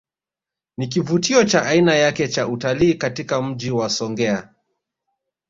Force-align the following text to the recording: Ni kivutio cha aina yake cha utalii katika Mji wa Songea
Ni 0.77 0.87
kivutio 0.87 1.43
cha 1.45 1.65
aina 1.65 1.95
yake 1.95 2.27
cha 2.27 2.47
utalii 2.47 2.93
katika 2.93 3.41
Mji 3.41 3.71
wa 3.71 3.89
Songea 3.89 4.53